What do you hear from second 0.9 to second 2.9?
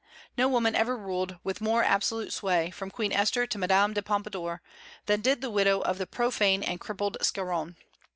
ruled with more absolute sway, from